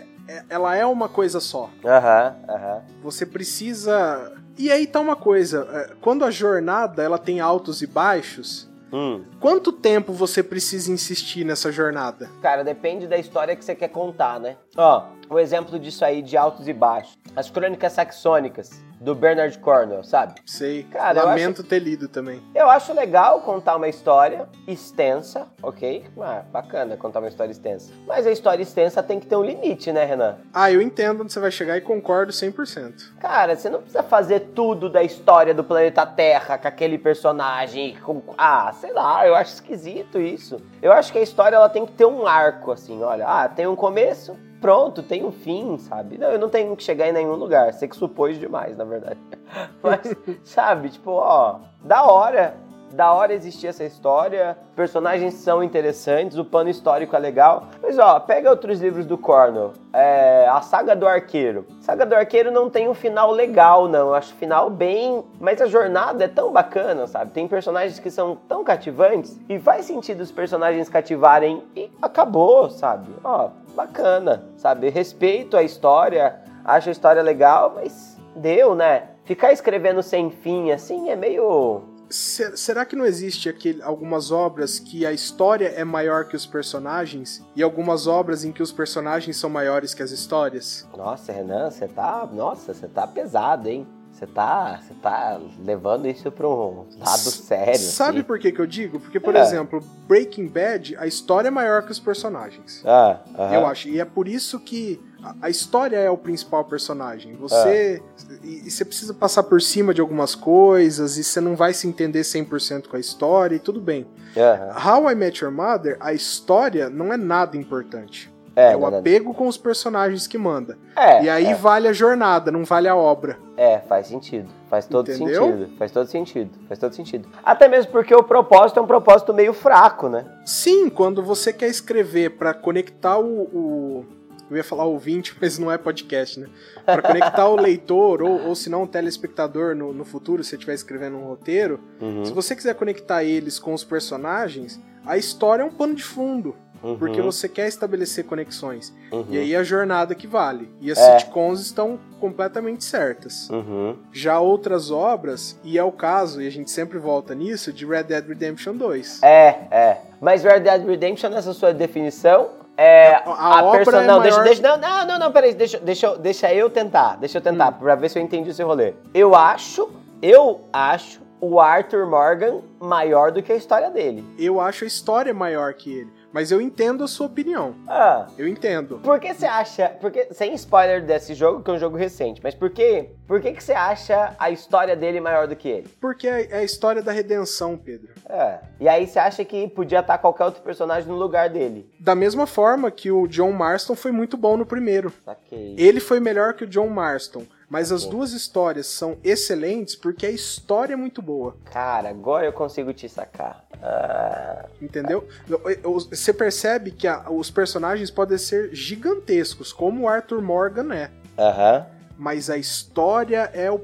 [0.48, 1.70] ela é uma coisa só.
[1.84, 2.82] Aham, aham.
[3.02, 4.32] Você precisa.
[4.56, 9.24] E aí tá uma coisa, é, quando a jornada ela tem altos e baixos, Hum.
[9.40, 12.30] quanto tempo você precisa insistir nessa jornada?
[12.40, 14.56] Cara, depende da história que você quer contar, né?
[14.76, 17.16] Ó, o exemplo disso aí de altos e baixos.
[17.36, 18.82] As crônicas saxônicas.
[19.00, 20.40] do Bernard Cornwell, sabe?
[20.46, 20.84] Sei.
[20.84, 22.42] Cara, eu Lamento ter lido também.
[22.54, 26.06] Eu acho legal contar uma história extensa, ok?
[26.18, 27.92] Ah, bacana contar uma história extensa.
[28.06, 30.38] Mas a história extensa tem que ter um limite, né, Renan?
[30.54, 33.18] Ah, eu entendo onde você vai chegar e concordo 100%.
[33.20, 37.98] Cara, você não precisa fazer tudo da história do planeta Terra com aquele personagem.
[38.02, 38.22] Com...
[38.38, 40.56] Ah, sei lá, eu acho esquisito isso.
[40.80, 43.26] Eu acho que a história ela tem que ter um arco, assim, olha.
[43.26, 44.34] Ah, tem um começo,
[44.64, 46.16] pronto, tem um fim, sabe?
[46.16, 47.74] Não, eu não tenho que chegar em nenhum lugar.
[47.74, 49.20] Sei que supôs demais, na verdade.
[49.82, 52.56] Mas, sabe, tipo, ó, da hora
[52.94, 57.64] da hora existir essa história, personagens são interessantes, o pano histórico é legal.
[57.82, 59.72] Mas ó, pega outros livros do Cornell.
[59.92, 61.66] É, a Saga do Arqueiro.
[61.80, 64.08] Saga do Arqueiro não tem um final legal, não.
[64.08, 65.24] Eu acho o final bem.
[65.40, 67.32] Mas a jornada é tão bacana, sabe?
[67.32, 73.10] Tem personagens que são tão cativantes e faz sentido os personagens cativarem e acabou, sabe?
[73.24, 74.88] Ó, bacana, sabe?
[74.88, 79.08] Respeito a história, acho a história legal, mas deu, né?
[79.24, 81.82] Ficar escrevendo sem fim assim é meio
[82.14, 87.42] será que não existe aquele, algumas obras que a história é maior que os personagens
[87.56, 90.86] e algumas obras em que os personagens são maiores que as histórias?
[90.96, 93.86] Nossa, Renan, você tá, nossa, você tá pesado, hein?
[94.14, 97.76] Você tá, você tá levando isso para um lado sério.
[97.76, 98.26] Sabe assim?
[98.26, 99.00] por que, que eu digo?
[99.00, 99.40] Porque, por é.
[99.40, 102.80] exemplo, Breaking Bad, a história é maior que os personagens.
[102.86, 103.54] Ah, uh -huh.
[103.54, 103.88] Eu acho.
[103.88, 105.00] E é por isso que
[105.42, 107.34] a história é o principal personagem.
[107.34, 108.00] Você.
[108.30, 108.46] É.
[108.46, 111.88] E, e, você precisa passar por cima de algumas coisas, e você não vai se
[111.88, 114.06] entender 100% com a história, e tudo bem.
[114.36, 115.02] Uhum.
[115.04, 118.33] How I Met Your Mother, a história não é nada importante.
[118.56, 120.78] É, é o apego com os personagens que manda.
[120.96, 121.54] É, e aí é.
[121.54, 123.38] vale a jornada, não vale a obra.
[123.56, 124.48] É, faz sentido.
[124.68, 125.44] Faz todo Entendeu?
[125.44, 125.76] sentido.
[125.76, 126.50] Faz todo sentido.
[126.68, 127.28] Faz todo sentido.
[127.44, 130.24] Até mesmo porque o propósito é um propósito meio fraco, né?
[130.44, 134.04] Sim, quando você quer escrever para conectar o, o
[134.50, 136.48] eu ia falar ouvinte, mas não é podcast, né?
[136.84, 140.56] Para conectar o leitor ou, ou se não o telespectador no, no futuro, se você
[140.56, 142.24] estiver escrevendo um roteiro, uhum.
[142.24, 146.54] se você quiser conectar eles com os personagens, a história é um pano de fundo.
[146.84, 146.98] Uhum.
[146.98, 148.92] Porque você quer estabelecer conexões.
[149.10, 149.24] Uhum.
[149.30, 150.68] E aí a jornada que vale.
[150.80, 151.18] E as É.
[151.18, 153.48] sitcoms estão completamente certas.
[153.48, 153.96] Uhum.
[154.12, 158.04] Já outras obras, e é o caso, e a gente sempre volta nisso, de Red
[158.04, 159.22] Dead Redemption 2.
[159.22, 159.96] É, é.
[160.20, 163.14] Mas Red Dead Redemption, nessa sua definição, é.
[163.14, 163.22] A-
[163.58, 166.06] a obra perso- é não, deixa, maior- deixa, não, não, não, não, peraí, deixa, deixa,
[166.06, 167.16] eu- deixa eu tentar.
[167.16, 167.78] Deixa eu tentar, Hum.
[167.78, 168.92] pra ver se eu entendi o seu rolê.
[169.14, 174.24] Eu acho, eu acho o Arthur Morgan maior do que a história dele.
[174.38, 176.10] Eu acho a história maior que ele.
[176.34, 177.76] Mas eu entendo a sua opinião.
[177.86, 178.26] Ah.
[178.36, 178.98] Eu entendo.
[178.98, 182.56] Por que você acha, porque sem spoiler desse jogo, que é um jogo recente, mas
[182.56, 185.88] por que, por que que você acha a história dele maior do que ele?
[186.00, 188.08] Porque é é a história da redenção, Pedro.
[188.28, 188.58] É.
[188.80, 191.88] E aí você acha que podia estar qualquer outro personagem no lugar dele?
[192.00, 195.12] Da mesma forma que o John Marston foi muito bom no primeiro.
[195.24, 195.76] Saquei.
[195.78, 197.44] Ele foi melhor que o John Marston.
[197.68, 201.56] Mas as duas histórias são excelentes porque a história é muito boa.
[201.72, 203.64] Cara, agora eu consigo te sacar.
[203.82, 205.26] Ah, Entendeu?
[205.48, 210.92] Eu- eu- Você percebe que a- os personagens podem ser gigantescos, como o Arthur Morgan
[210.94, 211.10] é.
[211.38, 211.86] Aham.
[212.16, 213.80] Mas a história é o,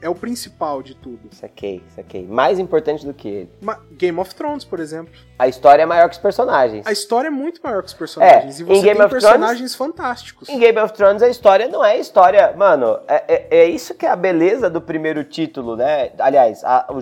[0.00, 1.28] é o principal de tudo.
[1.32, 2.26] Saquei, saquei.
[2.26, 3.50] Mais importante do que ele.
[3.60, 5.12] Ma- Game of Thrones, por exemplo.
[5.38, 6.86] A história é maior que os personagens.
[6.86, 8.58] A história é muito maior que os personagens.
[8.58, 10.48] É, e você em Game tem of personagens fantásticos.
[10.48, 12.54] Em Game of Thrones a história não é história.
[12.56, 16.12] Mano, é, é, é isso que é a beleza do primeiro título, né?
[16.18, 17.00] Aliás, a, o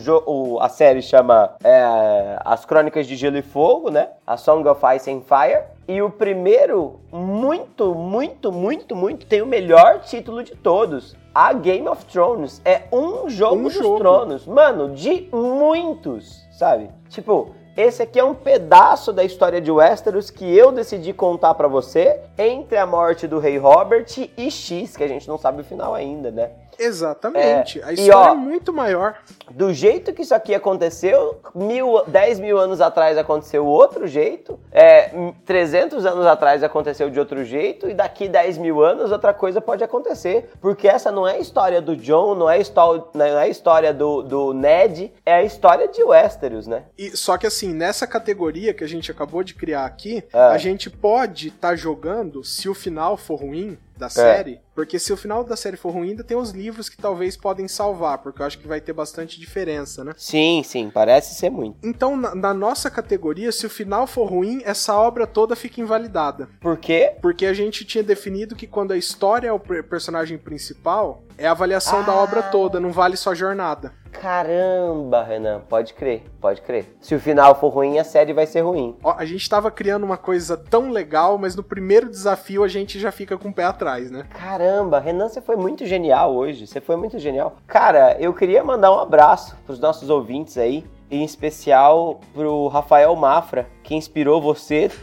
[0.56, 4.08] o- a série chama é, As Crônicas de Gelo e Fogo, né?
[4.26, 5.62] A Song of Ice and Fire.
[5.88, 11.16] E o primeiro, muito, muito, muito, muito, tem o melhor título de todos.
[11.34, 12.60] A Game of Thrones.
[12.62, 13.98] É um jogo Um dos jogo.
[13.98, 14.46] tronos.
[14.46, 16.90] Mano, de muitos, sabe?
[17.08, 21.68] Tipo, esse aqui é um pedaço da história de Westeros que eu decidi contar pra
[21.68, 24.04] você entre a morte do rei Robert
[24.36, 26.50] e X, que a gente não sabe o final ainda, né?
[26.78, 27.80] Exatamente.
[27.80, 29.16] É, A e, história ó, é muito maior.
[29.50, 35.10] Do jeito que isso aqui aconteceu, mil, 10 mil anos atrás aconteceu outro jeito, é,
[35.44, 39.82] 300 anos atrás aconteceu de outro jeito, e daqui 10 mil anos outra coisa pode
[39.82, 40.50] acontecer.
[40.60, 43.48] Porque essa não é a história do John, não é a, histó- não é a
[43.48, 46.84] história do, do Ned, é a história de Westeros, né?
[46.96, 50.38] E, só que assim, nessa categoria que a gente acabou de criar aqui, É.
[50.38, 53.78] a gente pode estar jogando se o final for ruim.
[53.98, 56.96] Da série, porque se o final da série for ruim, ainda tem os livros que
[56.96, 60.12] talvez podem salvar, porque eu acho que vai ter bastante diferença, né?
[60.16, 61.76] Sim, sim, parece ser muito.
[61.82, 66.48] Então, na, na nossa categoria, se o final for ruim, essa obra toda fica invalidada.
[66.60, 67.12] Por quê?
[67.20, 71.46] Porque a gente tinha definido que quando a história é o per- personagem principal, É
[71.46, 72.02] a avaliação ah.
[72.02, 73.92] da obra toda, não vale só jornada.
[74.20, 76.96] Caramba, Renan, pode crer, pode crer.
[77.00, 78.96] Se o final for ruim, a série vai ser ruim.
[79.02, 82.98] Ó, a gente tava criando uma coisa tão legal, mas no primeiro desafio a gente
[82.98, 84.26] já fica com o pé atrás, né?
[84.30, 86.66] Caramba, Renan, você foi muito genial hoje.
[86.66, 87.56] Você foi muito genial.
[87.66, 93.66] Cara, eu queria mandar um abraço pros nossos ouvintes aí em especial pro Rafael Mafra,
[93.82, 94.90] que inspirou você.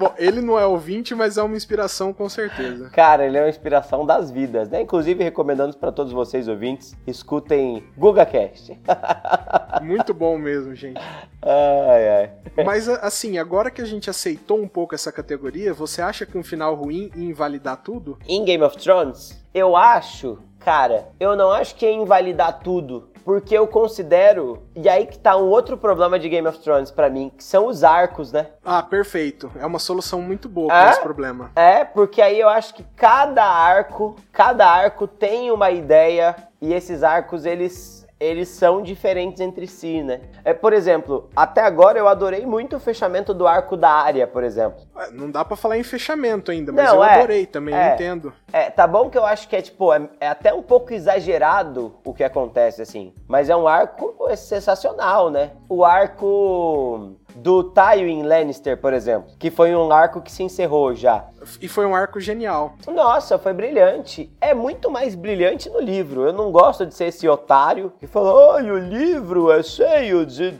[0.00, 2.88] Bom, ele não é ouvinte, mas é uma inspiração com certeza.
[2.88, 4.80] Cara, ele é uma inspiração das vidas, né?
[4.80, 8.80] Inclusive, recomendando para todos vocês ouvintes, escutem GugaCast.
[9.82, 10.98] Muito bom mesmo, gente.
[11.42, 12.08] Ai,
[12.56, 12.64] ai.
[12.64, 16.42] Mas, assim, agora que a gente aceitou um pouco essa categoria, você acha que um
[16.42, 18.18] final ruim ia invalidar tudo?
[18.26, 23.56] Em Game of Thrones, eu acho Cara, eu não acho que ia invalidar tudo, porque
[23.56, 27.30] eu considero, e aí que tá um outro problema de Game of Thrones para mim,
[27.36, 28.48] que são os arcos, né?
[28.64, 29.50] Ah, perfeito.
[29.58, 30.90] É uma solução muito boa para é?
[30.90, 31.50] esse problema.
[31.54, 37.02] É, porque aí eu acho que cada arco, cada arco tem uma ideia e esses
[37.02, 40.20] arcos eles eles são diferentes entre si, né?
[40.44, 44.44] É, por exemplo, até agora eu adorei muito o fechamento do arco da área, por
[44.44, 44.82] exemplo.
[44.98, 47.90] É, não dá para falar em fechamento ainda, mas Não, eu é, adorei também, é,
[47.90, 48.32] eu entendo.
[48.52, 51.94] É, tá bom que eu acho que é tipo, é, é, até um pouco exagerado
[52.04, 53.14] o que acontece, assim.
[53.26, 55.52] Mas é um arco sensacional, né?
[55.66, 61.24] O arco do Tywin Lannister, por exemplo, que foi um arco que se encerrou já.
[61.60, 62.74] E foi um arco genial.
[62.86, 64.30] Nossa, foi brilhante.
[64.40, 66.26] É muito mais brilhante no livro.
[66.26, 70.52] Eu não gosto de ser esse otário que fala, ai, o livro é cheio de.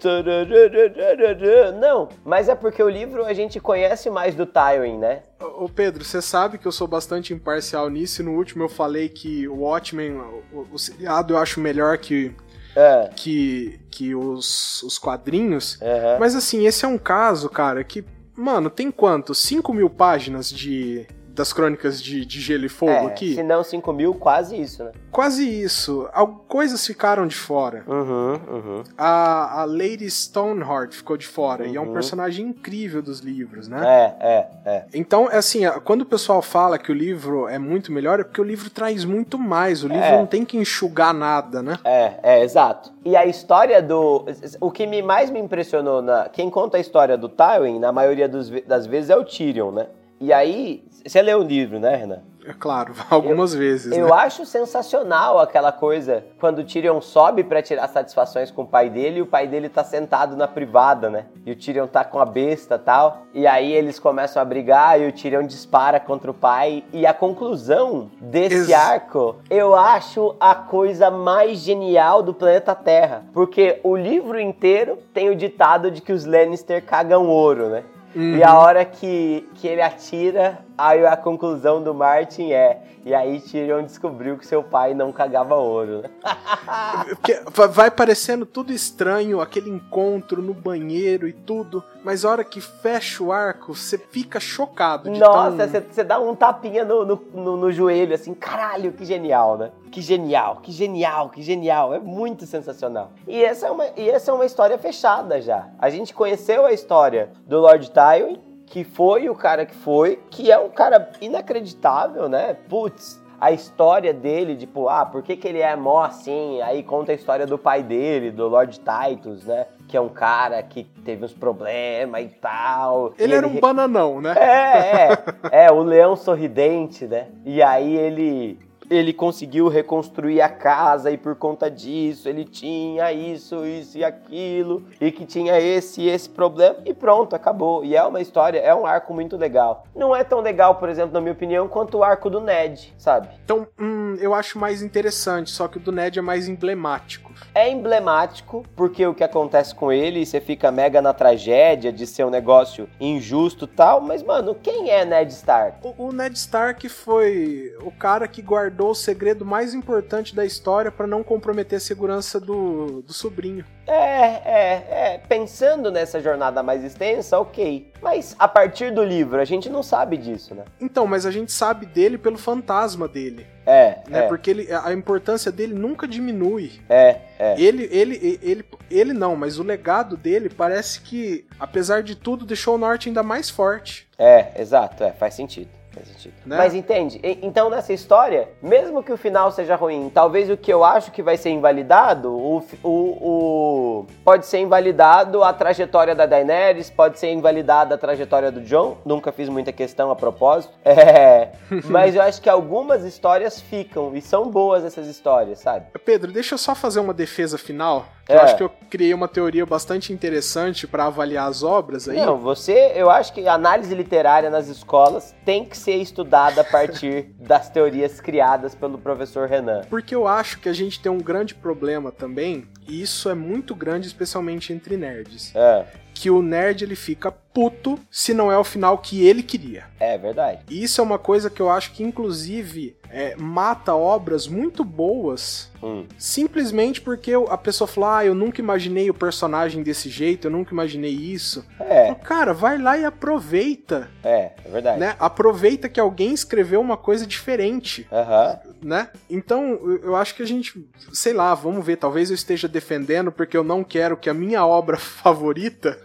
[1.78, 5.22] Não, mas é porque o livro a gente conhece mais do Tywin, né?
[5.38, 8.22] Ô Pedro, você sabe que eu sou bastante imparcial nisso.
[8.22, 10.18] No último eu falei que o Watchmen,
[10.52, 12.34] o, o seriado, eu acho melhor que
[12.76, 13.11] é.
[13.14, 15.78] que, que os, os quadrinhos.
[15.80, 16.18] Uhum.
[16.18, 18.04] Mas assim, esse é um caso, cara, que,
[18.35, 19.35] mano, tem quanto?
[19.35, 23.34] 5 mil páginas de, das crônicas de, de Gelo e Fogo é, aqui?
[23.34, 24.92] Se não 5 mil, quase isso, né?
[25.10, 26.08] Quase isso.
[26.48, 27.84] Coisas ficaram de fora.
[27.86, 28.84] Uhum, uhum.
[28.96, 31.64] A, a Lady Stoneheart ficou de fora.
[31.64, 31.72] Uhum.
[31.72, 31.92] E é um uhum.
[31.92, 33.80] personagem incrível dos livros, né?
[33.84, 34.84] É, é, é.
[34.94, 38.40] Então, é assim, quando o pessoal fala que o livro é muito melhor, é porque
[38.40, 39.82] o livro traz muito mais.
[39.82, 40.16] O livro é.
[40.16, 41.78] não tem que enxugar nada, né?
[41.84, 42.92] É, é, exato.
[43.04, 44.26] E a história do.
[44.60, 46.28] O que me mais me impressionou na.
[46.28, 49.86] Quem conta a história do Tywin, na maioria dos, das vezes, é o Tyrion, né?
[50.20, 52.20] E aí, você leu o livro, né, Renan?
[52.44, 53.96] É claro, algumas eu, vezes.
[53.96, 54.12] Eu né?
[54.12, 59.18] acho sensacional aquela coisa quando o Tyrion sobe para tirar satisfações com o pai dele
[59.18, 61.26] e o pai dele tá sentado na privada, né?
[61.44, 63.22] E o Tyrion tá com a besta tal.
[63.33, 66.85] E aí eles começam a brigar e o Tyrion dispara contra o pai.
[66.92, 73.24] E a conclusão desse Ex arco, eu acho a coisa mais genial do planeta Terra.
[73.33, 77.85] Porque o livro inteiro tem o ditado de que os Lannister cagam ouro, né?
[78.14, 78.37] Uhum.
[78.37, 83.40] E a hora que, que ele atira, aí a conclusão do Martin é: e aí
[83.40, 86.02] Tyrion descobriu que seu pai não cagava ouro,
[87.70, 93.22] vai parecendo tudo estranho, aquele encontro no banheiro e tudo, mas a hora que fecha
[93.22, 95.10] o arco, você fica chocado.
[95.10, 96.06] Nossa, você tão...
[96.06, 99.70] dá um tapinha no, no, no, no, joelho, assim, caralho, que genial, né?
[99.90, 101.94] Que genial, que genial, que genial.
[101.94, 103.10] É muito sensacional.
[103.26, 105.68] E essa é uma, e essa é uma história fechada já.
[105.78, 110.50] A gente conheceu a história do Lord Tywin, que foi o cara que foi, que
[110.50, 112.54] é um cara inacreditável, né?
[112.54, 116.62] Putz, a história dele, tipo, ah, por que, que ele é mó assim?
[116.62, 119.66] Aí conta a história do pai dele, do Lord Titus, né?
[119.88, 123.12] Que é um cara que teve uns problemas e tal.
[123.18, 123.56] Ele e era ele...
[123.56, 124.35] um bananão, né?
[124.38, 125.12] É,
[125.52, 125.64] é.
[125.66, 127.26] é, o leão sorridente, né?
[127.44, 128.56] E aí ele
[128.90, 134.85] ele conseguiu reconstruir a casa e por conta disso ele tinha isso, isso e aquilo
[135.00, 137.85] e que tinha esse e esse problema e pronto, acabou.
[137.85, 139.85] E é uma história, é um arco muito legal.
[139.94, 143.29] Não é tão legal, por exemplo, na minha opinião, quanto o arco do Ned, sabe?
[143.44, 147.33] Então, hum, eu acho mais interessante, só que o do Ned é mais emblemático.
[147.55, 152.24] É emblemático porque o que acontece com ele, você fica mega na tragédia de ser
[152.24, 155.79] um negócio injusto tal, mas mano, quem é Ned Stark?
[155.83, 160.44] O, o Ned Stark foi o cara que guardou guardou o segredo mais importante da
[160.44, 163.64] história para não comprometer a segurança do, do sobrinho.
[163.86, 165.20] É, é, é.
[165.28, 167.92] Pensando nessa jornada mais extensa, ok.
[168.00, 170.64] Mas a partir do livro, a gente não sabe disso, né?
[170.80, 173.46] Então, mas a gente sabe dele pelo fantasma dele.
[173.66, 174.20] É, né?
[174.20, 174.28] É.
[174.28, 176.80] Porque ele, a importância dele nunca diminui.
[176.88, 177.60] É, é.
[177.60, 182.76] Ele, ele, ele, ele não, mas o legado dele parece que, apesar de tudo, deixou
[182.76, 184.08] o norte ainda mais forte.
[184.18, 185.79] É, exato, é, faz sentido.
[185.92, 186.35] Faz sentido.
[186.46, 186.57] Né?
[186.57, 187.20] Mas entende?
[187.42, 191.22] Então, nessa história, mesmo que o final seja ruim, talvez o que eu acho que
[191.22, 197.33] vai ser invalidado, o, o, o pode ser invalidado a trajetória da Daenerys, pode ser
[197.33, 198.98] invalidada a trajetória do John.
[199.05, 200.72] Nunca fiz muita questão a propósito.
[201.00, 201.53] É,
[201.87, 205.87] mas eu acho que algumas histórias ficam e são boas essas histórias, sabe?
[206.05, 208.07] Pedro, deixa eu só fazer uma defesa final.
[208.31, 208.37] É.
[208.37, 212.16] Eu acho que eu criei uma teoria bastante interessante para avaliar as obras aí.
[212.16, 217.34] Não, você, eu acho que análise literária nas escolas tem que ser estudada a partir
[217.38, 219.82] das teorias criadas pelo professor Renan.
[219.88, 223.74] Porque eu acho que a gente tem um grande problema também, e isso é muito
[223.74, 225.54] grande, especialmente entre nerds.
[225.54, 225.86] É.
[226.14, 229.84] Que o nerd ele fica puto se não é o final que ele queria.
[229.98, 230.60] É verdade.
[230.68, 235.68] E isso é uma coisa que eu acho que, inclusive, é, mata obras muito boas
[235.82, 236.06] hum.
[236.16, 240.72] simplesmente porque a pessoa falou: Ah, eu nunca imaginei o personagem desse jeito, eu nunca
[240.72, 241.66] imaginei isso.
[241.80, 242.06] É.
[242.06, 244.08] Falo, Cara, vai lá e aproveita.
[244.22, 245.00] É, é verdade.
[245.00, 245.16] Né?
[245.18, 248.06] Aproveita que alguém escreveu uma coisa diferente.
[248.10, 248.70] Uhum.
[248.82, 249.08] Né?
[249.28, 250.82] Então, eu acho que a gente,
[251.12, 254.64] sei lá, vamos ver, talvez eu esteja defendendo porque eu não quero que a minha
[254.64, 255.98] obra favorita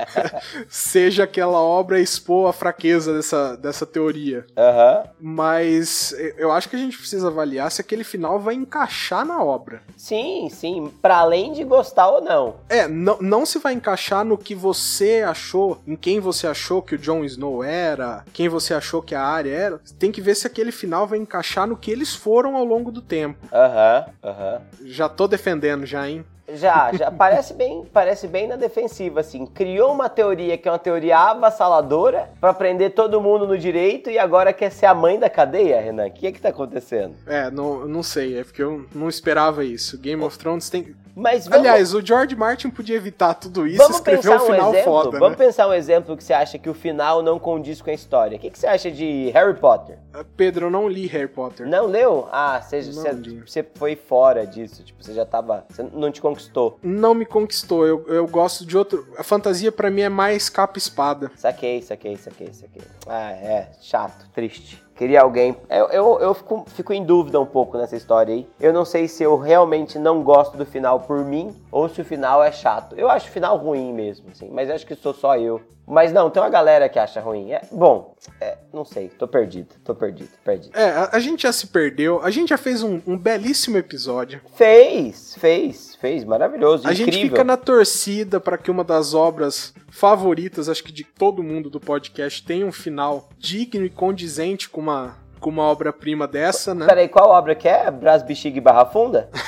[0.72, 4.46] seja aquela obra expor a fraqueza dessa, dessa teoria.
[4.56, 5.10] Uhum.
[5.20, 9.82] Mas eu acho que a gente precisa avaliar se aquele final vai encaixar na obra.
[9.98, 10.90] Sim, sim.
[11.02, 12.56] Para além de gostar ou não.
[12.70, 16.94] É, não, não se vai encaixar no que você achou, em quem você achou que
[16.94, 19.80] o Jon Snow era, quem você achou que a Arya era.
[19.98, 23.02] Tem que ver se aquele final vai encaixar no que eles foram ao longo do
[23.02, 23.46] tempo.
[23.52, 24.62] Aham, uhum, aham.
[24.80, 24.86] Uhum.
[24.88, 26.24] Já tô defendendo já, hein?
[26.48, 29.46] Já, já parece bem, parece bem na defensiva, assim.
[29.46, 34.18] Criou uma teoria que é uma teoria avassaladora para prender todo mundo no direito e
[34.18, 36.06] agora quer ser a mãe da cadeia, Renan.
[36.06, 37.14] O que é que tá acontecendo?
[37.26, 39.96] É, não, não sei, é porque eu não esperava isso.
[39.98, 40.94] Game of Thrones tem.
[41.14, 41.60] Mas vamos...
[41.60, 44.84] Aliás, o George Martin podia evitar tudo isso vamos e escrever um final exemplo?
[44.84, 45.18] foda.
[45.18, 45.44] Vamos né?
[45.44, 48.36] pensar um exemplo que você acha que o final não condiz com a história.
[48.36, 49.98] O que, que você acha de Harry Potter?
[50.14, 51.68] Uh, Pedro, eu não li Harry Potter.
[51.68, 52.28] Não leu?
[52.32, 53.12] Ah, você, você,
[53.46, 54.82] você foi fora disso.
[54.82, 55.64] Tipo, você já tava.
[55.68, 56.78] Você não te conquistou conquistou?
[56.82, 57.86] Não me conquistou.
[57.86, 59.06] Eu, eu gosto de outro.
[59.16, 61.30] A fantasia para mim é mais capa espada.
[61.36, 62.82] Saquei, saquei, saquei, saquei.
[63.06, 63.72] Ah, é.
[63.80, 64.82] Chato, triste.
[64.94, 65.56] Queria alguém.
[65.68, 68.46] Eu, eu, eu fico, fico em dúvida um pouco nessa história aí.
[68.60, 72.04] Eu não sei se eu realmente não gosto do final por mim ou se o
[72.04, 72.94] final é chato.
[72.96, 75.60] Eu acho o final ruim mesmo, assim, mas acho que sou só eu.
[75.86, 77.52] Mas não, tem uma galera que acha ruim.
[77.52, 80.78] É, bom, é, não sei, tô perdido, tô perdido, perdido.
[80.78, 84.40] É, a, a gente já se perdeu, a gente já fez um, um, belíssimo episódio.
[84.54, 87.12] Fez, fez, fez, maravilhoso, A incrível.
[87.12, 91.68] gente fica na torcida para que uma das obras favoritas, acho que de todo mundo
[91.68, 96.86] do podcast, tenha um final digno e condizente com uma, com uma obra-prima dessa, né?
[96.86, 97.90] Peraí, qual obra que é?
[97.90, 99.28] Brás Bexiga e Barra Funda?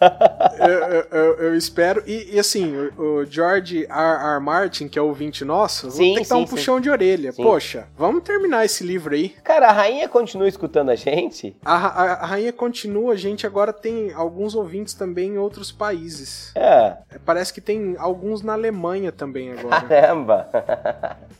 [0.68, 2.02] eu, eu, eu, espero.
[2.06, 3.88] E, e assim, o, George R.
[3.88, 4.40] R.
[4.40, 6.54] Martin, que é o ouvinte nosso, sim, tem que dar um sim.
[6.54, 7.32] puxão de orelha.
[7.32, 7.42] Sim.
[7.42, 9.30] Poxa, vamos terminar esse livro aí.
[9.42, 11.56] Cara, a rainha continua escutando a gente?
[11.64, 16.52] A, a, a rainha continua, a gente agora tem alguns ouvintes também em outros países.
[16.54, 16.96] É.
[17.10, 19.80] é parece que tem alguns na Alemanha também agora.
[19.80, 20.48] Caramba!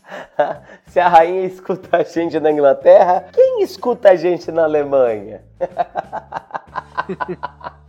[0.86, 5.42] Se a rainha escuta a gente na Inglaterra, quem escuta a gente na Alemanha?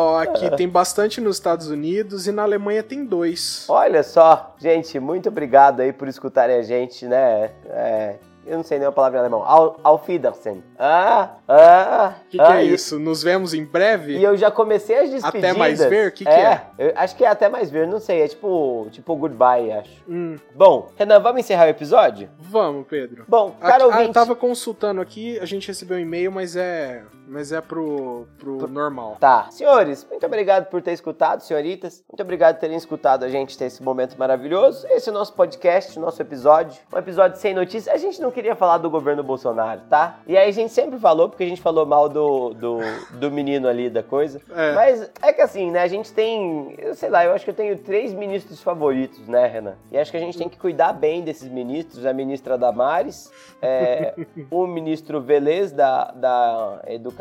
[0.00, 3.66] Ó, aqui tem bastante nos Estados Unidos e na Alemanha tem dois.
[3.68, 7.50] Olha só, gente, muito obrigado aí por escutarem a gente, né?
[7.66, 8.14] É,
[8.46, 9.44] eu não sei nem a palavra em alemão.
[9.44, 10.64] Al, Auf Wiedersehen.
[10.78, 12.14] Ah, ah.
[12.16, 12.98] O que, que é ah, é isso?
[12.98, 14.16] Nos vemos em breve?
[14.16, 15.50] E eu já comecei as despedidas.
[15.50, 16.08] Até mais ver?
[16.08, 16.62] O que, que é?
[16.78, 16.92] é?
[16.96, 18.22] acho que é até mais ver, não sei.
[18.22, 20.02] É tipo, tipo goodbye, acho.
[20.08, 20.36] Hum.
[20.54, 22.30] Bom, Renan, vamos encerrar o episódio?
[22.38, 23.24] Vamos, Pedro.
[23.28, 24.06] Bom, cara, ouvinte...
[24.06, 28.58] Eu tava consultando aqui, a gente recebeu um e-mail, mas é mas é pro, pro,
[28.58, 29.16] pro, normal.
[29.20, 29.46] Tá.
[29.50, 32.02] Senhores, muito obrigado por ter escutado, senhoritas.
[32.10, 34.84] Muito obrigado por terem escutado a gente ter esse momento maravilhoso.
[34.88, 36.80] Esse é o nosso podcast, o nosso episódio.
[36.92, 37.94] Um episódio sem notícias.
[37.94, 40.18] A gente não queria falar do governo Bolsonaro, tá?
[40.26, 42.78] E aí a gente sempre falou, porque a gente falou mal do, do,
[43.12, 44.40] do menino ali da coisa.
[44.50, 44.72] É.
[44.72, 45.82] Mas é que assim, né?
[45.82, 49.46] A gente tem, eu sei lá, eu acho que eu tenho três ministros favoritos, né,
[49.46, 49.76] Renan?
[49.92, 52.04] E acho que a gente tem que cuidar bem desses ministros.
[52.04, 53.30] A ministra Damares,
[53.62, 54.14] é,
[54.50, 57.19] o ministro Velez da, da Educação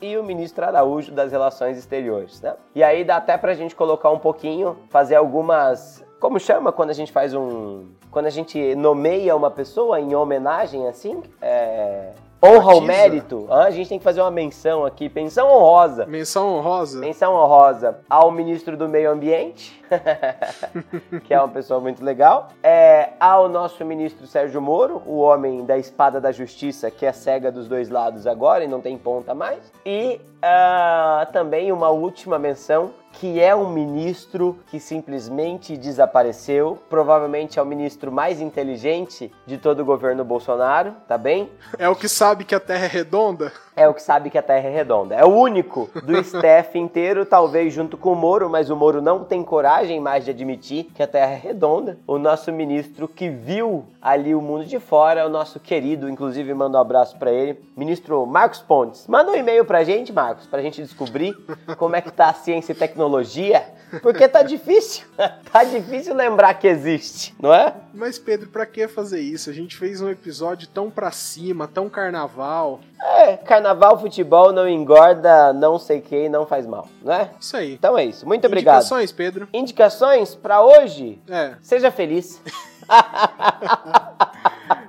[0.00, 2.54] E o ministro Araújo das Relações Exteriores, né?
[2.74, 6.92] E aí dá até pra gente colocar um pouquinho, fazer algumas como chama quando a
[6.92, 7.88] gente faz um.
[8.08, 11.20] Quando a gente nomeia uma pessoa em homenagem, assim?
[11.40, 12.12] É.
[12.44, 13.46] Honra ao mérito.
[13.48, 16.06] Ah, a gente tem que fazer uma menção aqui, menção honrosa.
[16.06, 16.98] Menção honrosa?
[16.98, 19.80] Menção honrosa ao ministro do Meio Ambiente,
[21.22, 22.48] que é uma pessoa muito legal.
[22.60, 27.52] É, ao nosso ministro Sérgio Moro, o homem da espada da justiça, que é cega
[27.52, 29.72] dos dois lados agora e não tem ponta mais.
[29.86, 36.78] E uh, também uma última menção que é um ministro que simplesmente desapareceu.
[36.88, 41.50] Provavelmente é o ministro mais inteligente de todo o governo Bolsonaro, tá bem?
[41.78, 43.52] É o que sabe que a Terra é redonda?
[43.74, 45.14] É o que sabe que a Terra é redonda.
[45.14, 49.24] É o único do staff inteiro, talvez junto com o Moro, mas o Moro não
[49.24, 51.98] tem coragem mais de admitir que a Terra é redonda.
[52.06, 56.52] O nosso ministro que viu ali o mundo de fora, é o nosso querido, inclusive
[56.52, 59.06] mando um abraço para ele, ministro Marcos Pontes.
[59.06, 61.34] Manda um e-mail pra gente, Marcos, pra gente descobrir
[61.78, 63.64] como é que tá a ciência e tecnologia
[64.00, 65.04] porque tá difícil.
[65.52, 67.74] tá difícil lembrar que existe, não é?
[67.92, 69.50] Mas, Pedro, pra que fazer isso?
[69.50, 72.80] A gente fez um episódio tão pra cima, tão carnaval.
[73.00, 77.30] É, carnaval, futebol não engorda, não sei quem, não faz mal, né?
[77.40, 77.74] Isso aí.
[77.74, 78.26] Então é isso.
[78.26, 78.76] Muito obrigado.
[78.76, 79.48] Indicações, Pedro?
[79.52, 81.20] Indicações pra hoje?
[81.28, 81.54] É.
[81.60, 82.40] Seja feliz.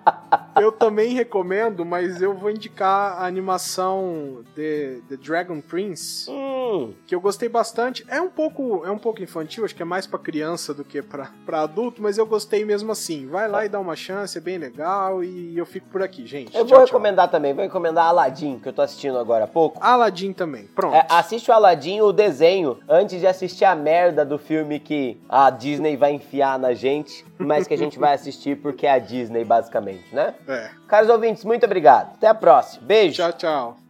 [0.63, 6.93] eu também recomendo, mas eu vou indicar a animação The, The Dragon Prince, hum.
[7.05, 8.05] que eu gostei bastante.
[8.07, 11.01] É um pouco, é um pouco infantil, acho que é mais para criança do que
[11.01, 11.29] para
[11.61, 13.27] adulto, mas eu gostei mesmo assim.
[13.27, 16.55] Vai lá e dá uma chance, é bem legal e eu fico por aqui, gente.
[16.55, 17.33] Eu tchau, vou recomendar tchau.
[17.33, 19.77] também, vou recomendar Aladdin, que eu tô assistindo agora há pouco.
[19.81, 20.95] Aladdin também, pronto.
[20.95, 25.49] É, assiste o Aladdin, o desenho, antes de assistir a merda do filme que a
[25.49, 29.43] Disney vai enfiar na gente, mas que a gente vai assistir porque é a Disney,
[29.43, 30.33] basicamente, né?
[30.53, 30.69] É.
[30.87, 32.13] Caros ouvintes, muito obrigado.
[32.13, 32.85] Até a próxima.
[32.85, 33.15] Beijo.
[33.15, 33.82] Tchau, tchau.